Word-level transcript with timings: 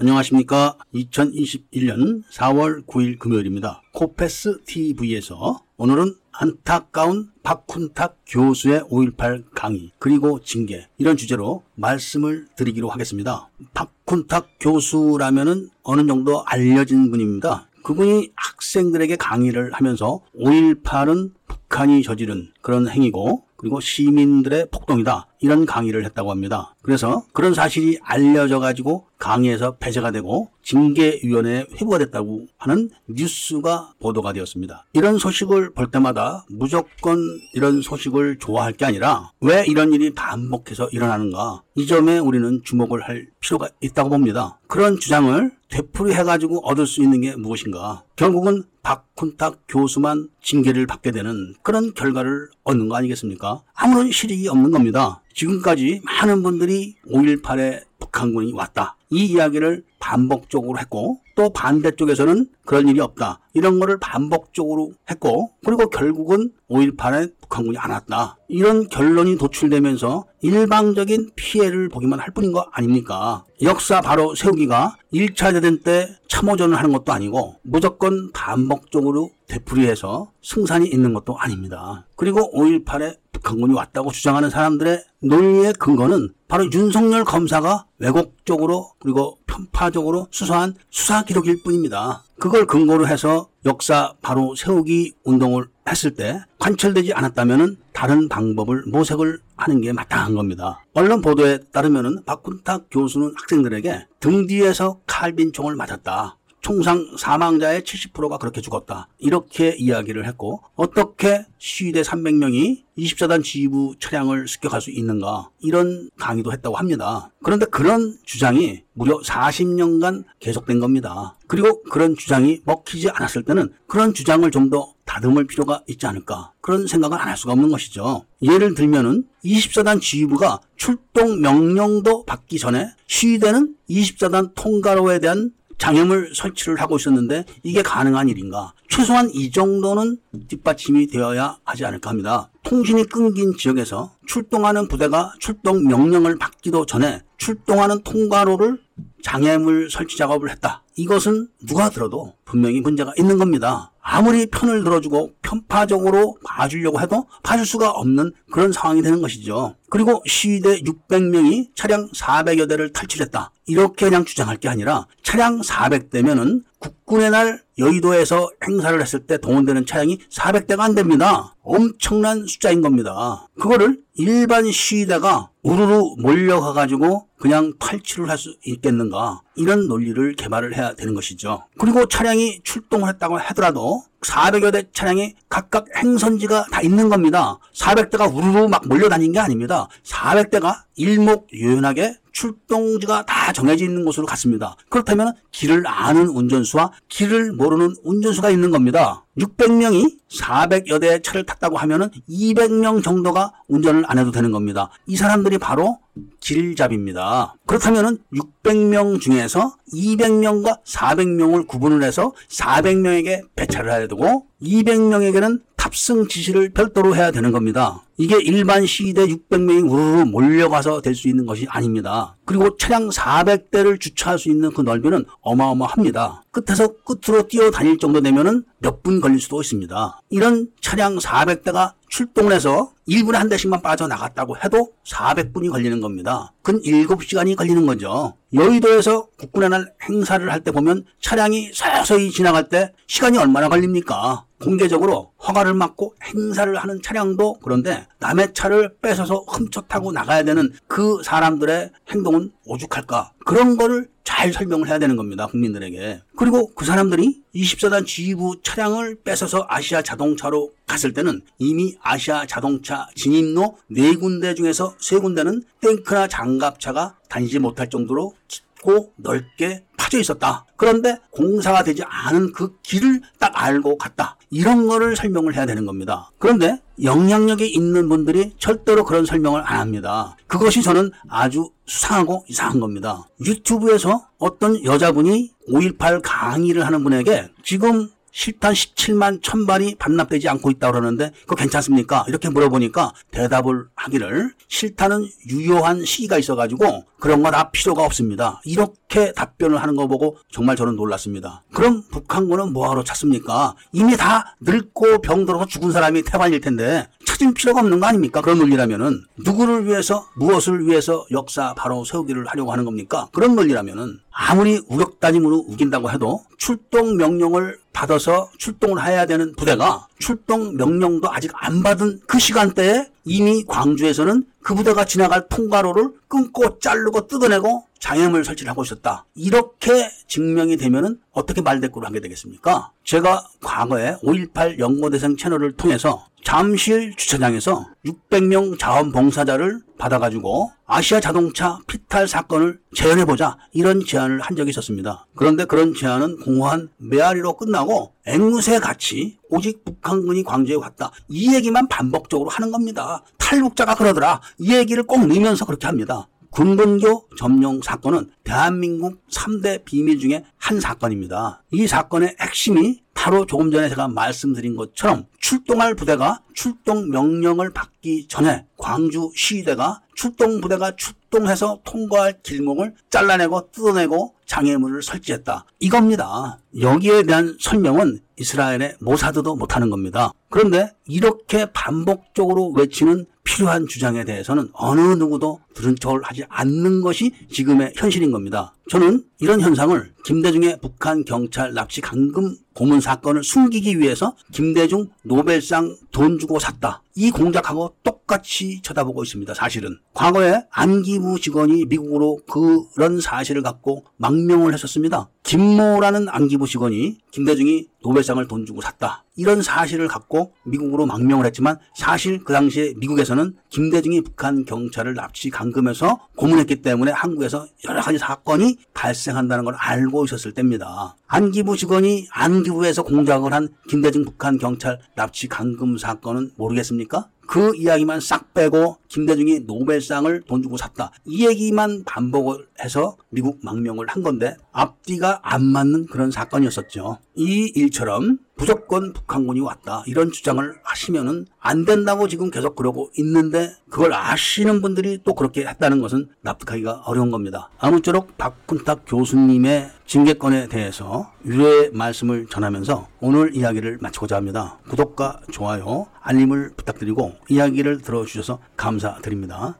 안녕하십니까. 0.00 0.76
2021년 0.94 2.22
4월 2.30 2.86
9일 2.86 3.18
금요일입니다. 3.18 3.82
코페스 3.92 4.60
TV에서 4.64 5.64
오늘은 5.76 6.14
안타까운 6.30 7.32
박훈탁 7.42 8.16
교수의 8.24 8.82
5.18 8.82 9.46
강의 9.56 9.90
그리고 9.98 10.40
징계 10.40 10.86
이런 10.98 11.16
주제로 11.16 11.64
말씀을 11.74 12.46
드리기로 12.54 12.88
하겠습니다. 12.90 13.50
박훈탁 13.74 14.50
교수라면은 14.60 15.68
어느 15.82 16.06
정도 16.06 16.44
알려진 16.46 17.10
분입니다. 17.10 17.66
그분이 17.82 18.30
학생들에게 18.36 19.16
강의를 19.16 19.72
하면서 19.72 20.20
5.18은 20.38 21.32
북한이 21.48 22.04
저지른 22.04 22.52
그런 22.62 22.88
행위고 22.88 23.47
그리고 23.58 23.80
시민들의 23.80 24.68
폭동이다. 24.70 25.26
이런 25.40 25.66
강의를 25.66 26.04
했다고 26.04 26.30
합니다. 26.30 26.76
그래서 26.80 27.24
그런 27.32 27.54
사실이 27.54 27.98
알려져 28.02 28.60
가지고 28.60 29.06
강의에서 29.18 29.76
폐쇄가 29.78 30.12
되고 30.12 30.48
징계위원회에 30.62 31.66
회부가 31.74 31.98
됐다고 31.98 32.46
하는 32.56 32.88
뉴스가 33.08 33.94
보도가 34.00 34.32
되었습니다. 34.32 34.86
이런 34.92 35.18
소식을 35.18 35.74
볼 35.74 35.90
때마다 35.90 36.46
무조건 36.48 37.18
이런 37.52 37.82
소식을 37.82 38.38
좋아할 38.38 38.72
게 38.72 38.84
아니라 38.84 39.32
왜 39.40 39.64
이런 39.66 39.92
일이 39.92 40.14
반복해서 40.14 40.88
일어나는가 40.92 41.62
이 41.74 41.86
점에 41.86 42.18
우리는 42.18 42.62
주목을 42.64 43.02
할 43.02 43.26
필요가 43.40 43.68
있다고 43.80 44.10
봅니다. 44.10 44.60
그런 44.68 44.98
주장을 45.00 45.57
되풀이해가지고 45.68 46.66
얻을 46.66 46.86
수 46.86 47.02
있는 47.02 47.20
게 47.20 47.36
무엇인가? 47.36 48.04
결국은 48.16 48.64
박훈탁 48.82 49.64
교수만 49.68 50.28
징계를 50.42 50.86
받게 50.86 51.10
되는 51.10 51.54
그런 51.62 51.92
결과를 51.94 52.48
얻는 52.64 52.88
거 52.88 52.96
아니겠습니까? 52.96 53.62
아무런 53.74 54.10
실익이 54.10 54.48
없는 54.48 54.70
겁니다. 54.70 55.22
지금까지 55.34 56.00
많은 56.04 56.42
분들이 56.42 56.96
5.18에 57.10 57.82
북한군이 58.18 58.52
왔다. 58.52 58.96
이 59.10 59.26
이야기를 59.26 59.84
반복적으로 60.00 60.78
했고 60.78 61.20
또 61.36 61.50
반대쪽에서는 61.50 62.46
그런 62.64 62.88
일이 62.88 63.00
없다. 63.00 63.40
이런 63.54 63.78
거를 63.78 63.98
반복적으로 64.00 64.92
했고 65.08 65.52
그리고 65.64 65.88
결국은 65.88 66.50
5.18에 66.68 67.32
북한군이 67.40 67.78
안 67.78 67.92
왔다. 67.92 68.36
이런 68.48 68.88
결론이 68.88 69.38
도출되면서 69.38 70.24
일방적인 70.42 71.30
피해를 71.36 71.88
보기만 71.88 72.18
할 72.18 72.32
뿐인 72.32 72.52
거 72.52 72.66
아닙니까? 72.72 73.44
역사 73.62 74.00
바로 74.00 74.34
세우기가 74.34 74.96
1차 75.12 75.52
대전 75.52 75.80
때 75.80 76.08
참호전을 76.28 76.76
하는 76.76 76.92
것도 76.92 77.12
아니고 77.12 77.56
무조건 77.62 78.32
반복적으로 78.32 79.30
되풀이해서 79.48 80.30
승산이 80.42 80.88
있는 80.88 81.12
것도 81.14 81.38
아닙니다. 81.38 82.06
그리고 82.16 82.52
5.18에 82.52 83.16
북한군이 83.32 83.74
왔다고 83.74 84.12
주장하는 84.12 84.50
사람들의 84.50 85.04
논리의 85.22 85.72
근거는 85.74 86.30
바로 86.48 86.70
윤석열 86.72 87.24
검사가 87.24 87.86
왜곡적으로 87.98 88.92
그리고 88.98 89.38
편파적으로 89.46 90.28
수사한 90.30 90.74
수사 90.90 91.24
기록일 91.24 91.62
뿐입니다. 91.62 92.24
그걸 92.38 92.66
근거로 92.66 93.06
해서 93.08 93.48
역사 93.64 94.14
바로 94.22 94.54
세우기 94.54 95.14
운동을 95.24 95.66
했을 95.88 96.14
때 96.14 96.40
관철되지 96.58 97.12
않았다면 97.12 97.78
다른 97.92 98.28
방법을 98.28 98.84
모색을 98.86 99.40
하는 99.56 99.80
게 99.80 99.92
마땅한 99.92 100.34
겁니다. 100.34 100.84
언론 100.94 101.20
보도에 101.20 101.58
따르면 101.72 102.24
박군탁 102.24 102.86
교수는 102.90 103.34
학생들에게 103.36 104.06
등 104.20 104.46
뒤에서 104.46 105.00
칼빈총을 105.06 105.74
맞았다. 105.74 106.36
총상 106.60 107.16
사망자의 107.16 107.82
70%가 107.82 108.38
그렇게 108.38 108.60
죽었다. 108.60 109.08
이렇게 109.18 109.74
이야기를 109.78 110.26
했고 110.26 110.62
어떻게 110.74 111.46
시위대 111.58 112.02
300명이 112.02 112.82
24단 112.98 113.44
지휘부 113.44 113.94
차량을 114.00 114.48
습격할 114.48 114.80
수 114.80 114.90
있는가 114.90 115.50
이런 115.60 116.10
강의도 116.18 116.52
했다고 116.52 116.76
합니다. 116.76 117.30
그런데 117.42 117.66
그런 117.66 118.16
주장이 118.24 118.82
무려 118.92 119.20
40년간 119.20 120.24
계속된 120.40 120.80
겁니다. 120.80 121.36
그리고 121.46 121.82
그런 121.84 122.16
주장이 122.16 122.60
먹히지 122.64 123.10
않았을 123.10 123.44
때는 123.44 123.72
그런 123.86 124.14
주장을 124.14 124.48
좀 124.50 124.68
더 124.68 124.92
다듬을 125.06 125.46
필요가 125.46 125.82
있지 125.86 126.06
않을까 126.06 126.52
그런 126.60 126.86
생각을 126.86 127.18
안 127.18 127.28
할 127.28 127.36
수가 127.38 127.54
없는 127.54 127.70
것이죠. 127.70 128.26
예를 128.42 128.74
들면은 128.74 129.24
24단 129.42 130.02
지휘부가 130.02 130.60
출동 130.76 131.40
명령도 131.40 132.26
받기 132.26 132.58
전에 132.58 132.90
시위대는 133.06 133.74
24단 133.88 134.52
통과로에 134.54 135.18
대한 135.20 135.52
장애물 135.78 136.32
설치를 136.34 136.80
하고 136.80 136.96
있었는데 136.96 137.44
이게 137.62 137.82
가능한 137.82 138.28
일인가? 138.28 138.74
최소한 138.88 139.30
이 139.32 139.50
정도는 139.50 140.18
뒷받침이 140.48 141.06
되어야 141.06 141.58
하지 141.64 141.84
않을까 141.84 142.10
합니다. 142.10 142.50
통신이 142.64 143.04
끊긴 143.04 143.56
지역에서 143.56 144.12
출동하는 144.26 144.88
부대가 144.88 145.32
출동 145.38 145.84
명령을 145.84 146.36
받기도 146.36 146.84
전에 146.84 147.22
출동하는 147.38 148.02
통과로를 148.02 148.80
장애물 149.22 149.90
설치 149.90 150.16
작업을 150.18 150.50
했다. 150.50 150.82
이것은 150.96 151.48
누가 151.64 151.88
들어도 151.90 152.34
분명히 152.44 152.80
문제가 152.80 153.12
있는 153.16 153.38
겁니다. 153.38 153.92
아무리 154.10 154.46
편을 154.46 154.84
들어주고 154.84 155.32
편파적으로 155.42 156.38
봐주려고 156.42 156.98
해도 156.98 157.26
봐줄 157.42 157.66
수가 157.66 157.90
없는 157.90 158.32
그런 158.50 158.72
상황이 158.72 159.02
되는 159.02 159.20
것이죠. 159.20 159.74
그리고 159.90 160.22
시위대 160.26 160.80
600명이 160.80 161.68
차량 161.74 162.08
400여 162.12 162.66
대를 162.70 162.90
탈출했다. 162.94 163.52
이렇게 163.66 164.06
그냥 164.06 164.24
주장할 164.24 164.56
게 164.56 164.70
아니라 164.70 165.06
차량 165.22 165.60
400대면은 165.60 166.62
국군의 166.78 167.30
날 167.30 167.62
여의도에서 167.76 168.50
행사를 168.66 168.98
했을 168.98 169.26
때 169.26 169.36
동원되는 169.36 169.84
차량이 169.84 170.18
400대가 170.30 170.80
안 170.80 170.94
됩니다. 170.94 171.54
엄청난 171.62 172.46
숫자인 172.46 172.80
겁니다. 172.80 173.46
그거를 173.60 173.98
일반 174.14 174.70
시위대가 174.72 175.50
우르르 175.62 176.14
몰려가가지고 176.18 177.26
그냥 177.38 177.74
탈출을 177.78 178.30
할 178.30 178.38
수 178.38 178.56
있겠는가 178.64 179.42
이런 179.58 179.88
논리를 179.88 180.34
개발을 180.34 180.76
해야 180.76 180.94
되는 180.94 181.14
것이죠. 181.14 181.64
그리고 181.78 182.06
차량이 182.06 182.60
출동을 182.62 183.08
했다고 183.08 183.38
하더라도 183.38 184.02
400여 184.22 184.72
대 184.72 184.84
차량이 184.92 185.34
각각 185.48 185.86
행선지가 185.96 186.66
다 186.70 186.82
있는 186.82 187.08
겁니다. 187.08 187.58
400대가 187.74 188.32
우르르 188.34 188.68
막 188.68 188.86
몰려다닌 188.88 189.32
게 189.32 189.38
아닙니다. 189.38 189.88
400대가 190.04 190.82
일목요연하게 190.96 192.16
출동지가 192.32 193.26
다 193.26 193.52
정해져 193.52 193.84
있는 193.84 194.04
곳으로 194.04 194.26
갔습니다. 194.26 194.76
그렇다면 194.88 195.32
길을 195.50 195.84
아는 195.86 196.28
운전수와 196.28 196.92
길을 197.08 197.52
모르는 197.52 197.96
운전수가 198.04 198.50
있는 198.50 198.70
겁니다. 198.70 199.24
600명이 199.38 200.18
400여 200.30 201.00
대의 201.00 201.22
차를 201.22 201.44
탔다고 201.44 201.76
하면은 201.78 202.10
200명 202.28 203.02
정도가 203.02 203.52
운전을 203.68 204.04
안 204.06 204.18
해도 204.18 204.30
되는 204.30 204.52
겁니다. 204.52 204.90
이 205.06 205.16
사람들이 205.16 205.58
바로 205.58 205.98
길잡입니다. 206.40 207.54
그렇다면은 207.66 208.18
600명 208.32 209.20
중에서 209.20 209.74
200명과 209.92 210.82
400명을 210.84 211.66
구분을 211.66 212.02
해서 212.02 212.32
400명에게 212.48 213.42
배차를 213.56 213.90
해야 213.90 214.06
되고 214.06 214.46
200명에게는 214.62 215.62
탑승 215.88 216.28
지시를 216.28 216.68
별도로 216.70 217.16
해야 217.16 217.30
되는 217.30 217.50
겁니다. 217.50 218.02
이게 218.18 218.36
일반 218.42 218.84
시위대 218.84 219.26
600명이 219.26 219.90
우르르 219.90 220.24
몰려가서 220.24 221.00
될 221.00 221.14
수 221.14 221.28
있는 221.28 221.46
것이 221.46 221.66
아닙니다. 221.68 222.36
그리고 222.44 222.76
차량 222.76 223.08
400대를 223.08 223.98
주차할 224.00 224.38
수 224.38 224.50
있는 224.50 224.70
그 224.72 224.82
넓이는 224.82 225.24
어마어마합니다. 225.40 226.42
끝에서 226.50 226.88
끝으로 227.04 227.46
뛰어다닐 227.48 227.98
정도 227.98 228.20
되면은 228.20 228.64
몇 228.78 229.02
분 229.02 229.20
걸릴 229.20 229.40
수도 229.40 229.60
있습니다. 229.60 230.20
이런 230.30 230.68
차량 230.80 231.16
400대가 231.18 231.92
출동을 232.08 232.52
해서 232.52 232.92
1분에 233.08 233.32
한 233.34 233.48
대씩만 233.48 233.80
빠져나갔다고 233.82 234.56
해도 234.64 234.90
400분이 235.06 235.70
걸리는 235.70 236.00
겁니다. 236.00 236.52
근 236.62 236.80
7시간이 236.82 237.54
걸리는 237.56 237.86
거죠. 237.86 238.34
여의도에서 238.52 239.28
국군의 239.38 239.70
날 239.70 239.92
행사를 240.08 240.50
할 240.52 240.60
때 240.62 240.70
보면 240.72 241.04
차량이 241.20 241.70
서서히 241.72 242.30
지나갈 242.30 242.68
때 242.68 242.92
시간이 243.06 243.38
얼마나 243.38 243.68
걸립니까? 243.68 244.44
공개적으로 244.60 245.30
허가를 245.48 245.78
받고 245.78 246.14
행사를 246.24 246.76
하는 246.76 247.02
차량도 247.02 247.58
그런데 247.62 248.06
남의 248.18 248.52
차를 248.52 248.96
뺏어서 249.00 249.44
훔쳐 249.48 249.82
타고 249.82 250.12
나가야 250.12 250.44
되는 250.44 250.72
그 250.86 251.22
사람들의 251.24 251.90
행동은 252.10 252.52
오죽할까? 252.66 253.32
그런 253.44 253.76
거를 253.76 254.08
잘 254.24 254.52
설명을 254.52 254.88
해야 254.88 254.98
되는 254.98 255.16
겁니다. 255.16 255.46
국민들에게. 255.46 256.20
그리고 256.36 256.70
그 256.74 256.84
사람들이 256.84 257.42
24단 257.54 258.06
지휘부 258.06 258.60
차량을 258.62 259.16
뺏어서 259.24 259.64
아시아 259.68 260.02
자동차로 260.02 260.70
갔을 260.86 261.14
때는 261.14 261.40
이미 261.58 261.96
아시아 262.02 262.44
자동차 262.46 263.08
진입로 263.14 263.78
네 263.88 264.14
군데 264.14 264.54
중에서 264.54 264.94
세 265.00 265.18
군데는 265.18 265.62
탱크나 265.80 266.28
장갑차가 266.28 267.16
다니지 267.30 267.58
못할 267.58 267.88
정도로 267.88 268.34
깊고 268.48 269.14
넓게 269.16 269.84
파져 269.98 270.18
있었다. 270.18 270.64
그런데 270.76 271.18
공사가 271.30 271.82
되지 271.82 272.02
않은 272.04 272.52
그 272.52 272.78
길을 272.82 273.20
딱 273.38 273.52
알고 273.54 273.98
갔다. 273.98 274.38
이런 274.48 274.86
거를 274.86 275.14
설명을 275.16 275.54
해야 275.54 275.66
되는 275.66 275.84
겁니다. 275.84 276.30
그런데 276.38 276.80
영향력이 277.02 277.68
있는 277.68 278.08
분들이 278.08 278.54
절대로 278.58 279.04
그런 279.04 279.26
설명을 279.26 279.60
안 279.60 279.80
합니다. 279.80 280.36
그것이 280.46 280.82
저는 280.82 281.10
아주 281.28 281.70
수상하고 281.84 282.44
이상한 282.48 282.80
겁니다. 282.80 283.28
유튜브에서 283.44 284.26
어떤 284.38 284.82
여자분이 284.82 285.52
5.18 285.68 286.22
강의를 286.22 286.86
하는 286.86 287.04
분에게 287.04 287.50
지금 287.62 288.08
실탄 288.32 288.72
17만 288.72 289.40
1000발이 289.42 289.98
반납되지 289.98 290.48
않고 290.48 290.70
있다고 290.70 290.92
그러는데 290.92 291.32
그거 291.42 291.56
괜찮습니까? 291.56 292.24
이렇게 292.28 292.48
물어보니까 292.50 293.12
대답을 293.30 293.86
하기를 293.94 294.52
실탄은 294.68 295.26
유효한 295.48 296.04
시기가 296.04 296.38
있어가지고 296.38 297.04
그런 297.18 297.42
거 297.42 297.48
다 297.50 297.70
필요가 297.70 298.04
없습니다. 298.04 298.60
이렇게 298.64 299.32
답변을 299.32 299.80
하는 299.82 299.96
거 299.96 300.06
보고 300.06 300.36
정말 300.52 300.76
저는 300.76 300.96
놀랐습니다. 300.96 301.64
그럼 301.72 302.02
북한군은 302.10 302.72
뭐하러 302.74 303.02
찾습니까? 303.04 303.74
이미 303.92 304.16
다 304.16 304.54
늙고 304.60 305.22
병들어서 305.22 305.64
죽은 305.66 305.90
사람이 305.92 306.22
태반일 306.22 306.60
텐데 306.60 307.08
찾을 307.24 307.54
필요가 307.54 307.80
없는 307.80 308.00
거 308.00 308.06
아닙니까? 308.06 308.42
그런 308.42 308.58
논리라면은 308.58 309.22
누구를 309.38 309.86
위해서 309.86 310.28
무엇을 310.36 310.86
위해서 310.86 311.24
역사 311.30 311.72
바로 311.74 312.04
세우기를 312.04 312.46
하려고 312.48 312.70
하는 312.72 312.84
겁니까? 312.84 313.28
그런 313.32 313.56
논리라면은 313.56 314.18
아무리 314.30 314.80
우격다짐으로 314.88 315.64
우긴다고 315.68 316.10
해도 316.10 316.44
출동 316.58 317.16
명령을 317.16 317.78
받아서 317.98 318.48
출동을 318.58 319.04
해야 319.04 319.26
되는 319.26 319.52
부대가 319.56 320.06
출동 320.20 320.76
명령도 320.76 321.32
아직 321.32 321.50
안 321.54 321.82
받은 321.82 322.20
그 322.28 322.38
시간대에 322.38 323.08
이미 323.24 323.64
광주에서는 323.64 324.44
그 324.62 324.74
부대가 324.76 325.04
지나갈 325.04 325.48
통과로를 325.48 326.12
끊고 326.28 326.78
자르고 326.78 327.26
뜯어내고 327.26 327.86
장애물 327.98 328.44
설치를 328.44 328.70
하고 328.70 328.84
있었다. 328.84 329.24
이렇게 329.34 330.08
증명이 330.28 330.76
되면은 330.76 331.18
어떻게 331.32 331.60
말대꾸를 331.60 332.06
하게 332.06 332.20
되겠습니까? 332.20 332.92
제가 333.02 333.48
과거에 333.60 334.14
5.18 334.22 334.78
연고대생 334.78 335.36
채널을 335.36 335.72
통해서 335.72 336.27
잠실 336.44 337.14
주차장에서 337.16 337.86
600명 338.06 338.78
자원봉사자를 338.78 339.80
받아가지고 339.98 340.70
아시아 340.86 341.20
자동차 341.20 341.78
피탈 341.86 342.26
사건을 342.26 342.80
재현해보자 342.94 343.58
이런 343.72 344.04
제안을 344.04 344.40
한 344.40 344.56
적이 344.56 344.70
있었습니다. 344.70 345.26
그런데 345.34 345.64
그런 345.64 345.94
제안은 345.94 346.38
공허한 346.38 346.88
메아리로 346.96 347.56
끝나고 347.56 348.14
앵무새 348.26 348.78
같이 348.78 349.38
오직 349.50 349.84
북한군이 349.84 350.44
광주에 350.44 350.76
왔다. 350.76 351.10
이 351.28 351.54
얘기만 351.54 351.88
반복적으로 351.88 352.48
하는 352.48 352.70
겁니다. 352.70 353.22
탈북자가 353.36 353.94
그러더라. 353.96 354.40
이 354.58 354.74
얘기를 354.74 355.02
꼭 355.02 355.26
넣으면서 355.26 355.64
그렇게 355.64 355.86
합니다. 355.86 356.28
군본교 356.50 357.28
점령 357.36 357.82
사건은 357.82 358.30
대한민국 358.42 359.22
3대 359.28 359.84
비밀 359.84 360.18
중에 360.18 360.44
한 360.56 360.80
사건입니다. 360.80 361.62
이 361.72 361.86
사건의 361.86 362.36
핵심이 362.40 363.02
바로 363.28 363.44
조금 363.44 363.70
전에 363.70 363.90
제가 363.90 364.08
말씀드린 364.08 364.74
것처럼 364.74 365.26
출동할 365.38 365.94
부대가 365.94 366.40
출동 366.54 367.10
명령을 367.10 367.74
받기 367.74 368.26
전에 368.26 368.64
광주 368.78 369.30
시위대가 369.36 370.00
출동 370.14 370.62
부대가 370.62 370.96
출동해서 370.96 371.80
통과할 371.84 372.40
길목을 372.42 372.94
잘라내고 373.10 373.70
뜯어내고 373.70 374.34
장애물을 374.46 375.02
설치했다. 375.02 375.66
이겁니다. 375.78 376.58
여기에 376.80 377.24
대한 377.24 377.54
설명은 377.60 378.20
이스라엘의 378.38 378.96
모사드도 379.00 379.56
못하는 379.56 379.90
겁니다. 379.90 380.32
그런데 380.48 380.90
이렇게 381.06 381.66
반복적으로 381.66 382.70
외치는 382.70 383.26
필요한 383.44 383.86
주장에 383.86 384.24
대해서는 384.24 384.70
어느 384.72 385.00
누구도 385.00 385.60
들은 385.74 385.96
척을 385.96 386.22
하지 386.22 386.44
않는 386.48 387.02
것이 387.02 387.32
지금의 387.50 387.92
현실인 387.94 388.30
겁니다. 388.30 388.72
저는 388.88 389.22
이런 389.38 389.60
현상을 389.60 390.14
김대중의 390.24 390.78
북한 390.80 391.24
경찰 391.24 391.74
납치 391.74 392.00
감금 392.00 392.56
고문 392.74 393.00
사건을 393.00 393.42
숨기기 393.42 393.98
위해서 393.98 394.36
김대중 394.52 395.08
노벨상 395.22 395.96
돈 396.12 396.38
주고 396.38 396.58
샀다. 396.58 397.02
이 397.14 397.30
공작하고 397.30 397.96
똑같이 398.04 398.80
쳐다보고 398.82 399.24
있습니다. 399.24 399.52
사실은. 399.54 399.98
과거에 400.14 400.62
안기부 400.70 401.40
직원이 401.40 401.86
미국으로 401.86 402.38
그런 402.46 403.20
사실을 403.20 403.62
갖고 403.62 404.04
망명을 404.16 404.74
했었습니다. 404.74 405.28
김모라는 405.42 406.28
안기부 406.28 406.68
직원이 406.68 407.18
김대중이 407.32 407.88
노벨상을 408.04 408.46
돈 408.46 408.64
주고 408.64 408.80
샀다. 408.80 409.24
이런 409.34 409.62
사실을 409.62 410.06
갖고 410.06 410.52
미국으로 410.64 411.06
망명을 411.06 411.46
했지만 411.46 411.78
사실 411.96 412.44
그 412.44 412.52
당시에 412.52 412.94
미국에서는 412.98 413.56
김대중이 413.70 414.20
북한 414.20 414.64
경찰을 414.64 415.14
납치 415.14 415.50
감금해서 415.50 416.28
고문했기 416.36 416.82
때문에 416.82 417.10
한국에서 417.10 417.66
여러 417.88 418.00
가지 418.00 418.18
사건 418.18 418.58
이 418.78 418.84
발생한다는 418.94 419.64
걸 419.64 419.74
알고 419.74 420.24
있었을 420.24 420.52
때입니다. 420.52 421.16
안기부 421.26 421.76
직원이 421.76 422.26
안기부에서 422.30 423.02
공작을 423.02 423.52
한 423.52 423.68
김대중 423.88 424.24
북한 424.24 424.58
경찰 424.58 424.98
납치 425.14 425.48
감금 425.48 425.98
사건은 425.98 426.52
모르겠습니까? 426.56 427.28
그 427.46 427.74
이야기만 427.74 428.20
싹 428.20 428.52
빼고 428.52 428.98
김대중이 429.08 429.60
노벨상을 429.60 430.42
돈 430.42 430.62
주고 430.62 430.76
샀다. 430.76 431.12
이 431.24 431.46
얘기만 431.46 432.04
반복을 432.04 432.66
해서 432.84 433.16
미국 433.30 433.60
망명을 433.62 434.06
한 434.08 434.22
건데 434.22 434.54
앞뒤가 434.70 435.40
안 435.42 435.64
맞는 435.64 436.06
그런 436.06 436.30
사건이었었죠. 436.30 437.18
이 437.36 437.72
일처럼 437.74 438.38
무조건 438.58 439.12
북한군이 439.12 439.60
왔다. 439.60 440.02
이런 440.06 440.32
주장을 440.32 440.74
하시면은 440.82 441.46
안 441.60 441.84
된다고 441.84 442.28
지금 442.28 442.50
계속 442.50 442.74
그러고 442.76 443.10
있는데 443.16 443.72
그걸 443.88 444.12
아시는 444.12 444.82
분들이 444.82 445.20
또 445.24 445.34
그렇게 445.34 445.64
했다는 445.64 446.00
것은 446.00 446.28
납득하기가 446.42 447.04
어려운 447.06 447.30
겁니다. 447.30 447.70
아무쪼록 447.78 448.36
박훈탁 448.36 449.04
교수님의 449.06 449.90
징계권에 450.06 450.68
대해서 450.68 451.32
유례의 451.44 451.92
말씀을 451.92 452.46
전하면서 452.46 453.08
오늘 453.20 453.54
이야기를 453.54 453.98
마치고자 454.00 454.36
합니다. 454.36 454.78
구독과 454.88 455.40
좋아요, 455.52 456.06
알림을 456.20 456.72
부탁드리고 456.76 457.36
이야기를 457.48 458.02
들어주셔서 458.02 458.58
감사드립니다. 458.76 459.78